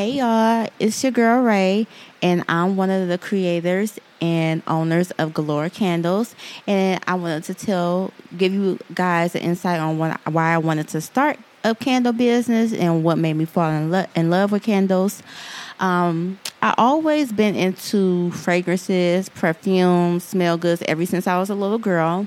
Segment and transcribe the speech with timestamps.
[0.00, 1.86] Hey y'all, it's your girl Rae,
[2.22, 6.34] and I'm one of the creators and owners of Galore Candles.
[6.66, 10.88] And I wanted to tell, give you guys an insight on what, why I wanted
[10.88, 14.62] to start a candle business and what made me fall in, lo- in love with
[14.62, 15.22] candles.
[15.80, 21.76] Um, I always been into fragrances, perfumes, smell goods ever since I was a little
[21.76, 22.26] girl.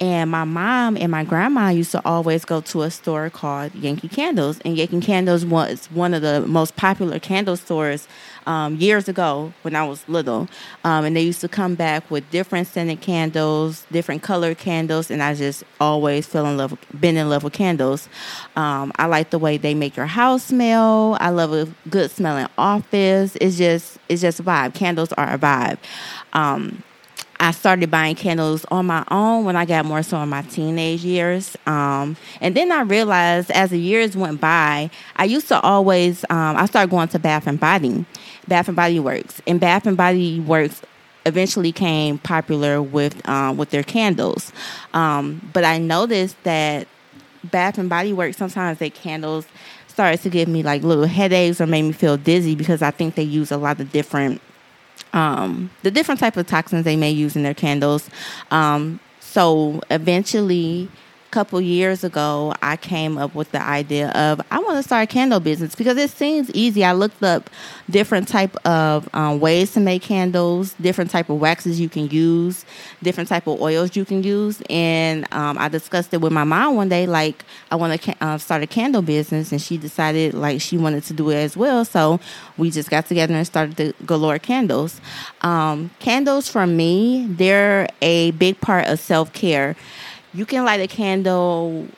[0.00, 4.08] And my mom and my grandma used to always go to a store called Yankee
[4.08, 4.60] Candles.
[4.64, 8.06] And Yankee Candles was one of the most popular candle stores
[8.46, 10.48] um, years ago when I was little.
[10.84, 15.10] Um, and they used to come back with different scented candles, different colored candles.
[15.10, 18.08] And I just always fell in love, been in love with candles.
[18.54, 21.16] Um, I like the way they make your house smell.
[21.20, 23.36] I love a good smelling office.
[23.40, 24.74] It's just, it's just a vibe.
[24.74, 25.78] Candles are a vibe.
[27.40, 31.04] I started buying candles on my own when I got more so in my teenage
[31.04, 31.56] years.
[31.66, 36.56] Um, and then I realized as the years went by, I used to always, um,
[36.56, 38.04] I started going to Bath and Body,
[38.48, 39.40] Bath and Body Works.
[39.46, 40.82] And Bath and Body Works
[41.26, 44.52] eventually came popular with, um, with their candles.
[44.92, 46.88] Um, but I noticed that
[47.44, 49.46] Bath and Body Works, sometimes their candles
[49.86, 53.14] started to give me like little headaches or made me feel dizzy because I think
[53.14, 54.40] they use a lot of different
[55.18, 58.08] um, the different type of toxins they may use in their candles.
[58.52, 60.88] Um, so eventually,
[61.30, 65.06] couple years ago, I came up with the idea of I want to start a
[65.06, 66.84] candle business because it seems easy.
[66.84, 67.50] I looked up
[67.90, 72.64] different type of um, ways to make candles, different type of waxes you can use,
[73.02, 76.76] different type of oils you can use, and um, I discussed it with my mom
[76.76, 77.06] one day.
[77.06, 81.04] Like I want to uh, start a candle business, and she decided like she wanted
[81.04, 81.84] to do it as well.
[81.84, 82.20] So
[82.56, 85.00] we just got together and started the Galore Candles.
[85.42, 89.76] Um, candles for me, they're a big part of self care
[90.38, 91.88] you can light a candle.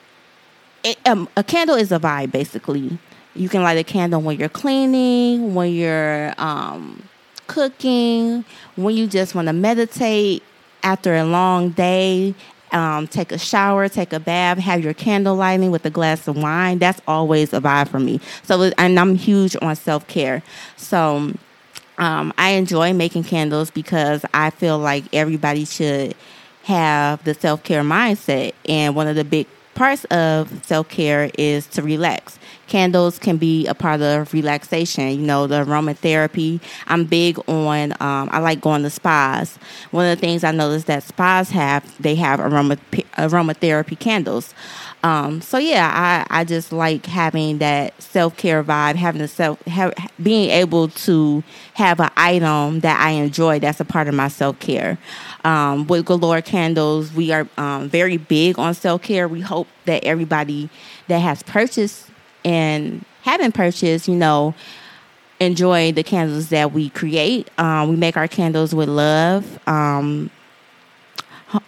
[0.82, 2.98] It, um, a candle is a vibe, basically.
[3.34, 7.02] You can light a candle when you're cleaning, when you're um,
[7.48, 8.46] cooking,
[8.76, 10.42] when you just want to meditate
[10.82, 12.34] after a long day.
[12.72, 16.36] Um, take a shower, take a bath, have your candle lighting with a glass of
[16.36, 16.78] wine.
[16.78, 18.20] That's always a vibe for me.
[18.44, 20.42] So, and I'm huge on self care.
[20.76, 21.32] So,
[21.98, 26.14] um, I enjoy making candles because I feel like everybody should
[26.64, 28.52] have the self care mindset.
[28.68, 32.38] And one of the big parts of self care is to relax.
[32.70, 35.08] Candles can be a part of relaxation.
[35.08, 36.60] You know, the aromatherapy.
[36.86, 37.92] I'm big on.
[38.00, 39.58] Um, I like going to spas.
[39.90, 42.76] One of the things I noticed that spas have, they have aroma
[43.18, 44.54] aromatherapy candles.
[45.02, 45.90] Um, so yeah,
[46.30, 49.92] I, I just like having that self care vibe, having the self, have,
[50.22, 51.42] being able to
[51.74, 53.58] have an item that I enjoy.
[53.58, 54.96] That's a part of my self care.
[55.42, 59.26] Um, with Galore Candles, we are um, very big on self care.
[59.26, 60.68] We hope that everybody
[61.08, 62.09] that has purchased
[62.44, 64.54] and haven't purchased, you know,
[65.40, 67.48] enjoy the candles that we create.
[67.58, 69.58] Um, we make our candles with love.
[69.68, 70.30] Um,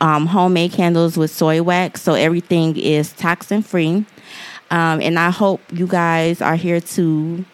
[0.01, 4.05] um, homemade candles with soy wax, so everything is toxin free.
[4.71, 7.45] Um, and I hope you guys are here to,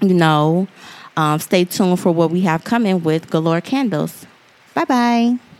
[0.00, 0.68] you know,
[1.16, 4.26] um, stay tuned for what we have coming with Galore Candles.
[4.74, 5.51] Bye bye.